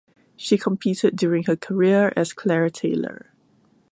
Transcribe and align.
She 0.35 0.57
competed 0.57 1.15
during 1.15 1.43
her 1.43 1.55
career 1.55 2.11
as 2.17 2.33
Claire 2.33 2.71
Taylor. 2.71 3.29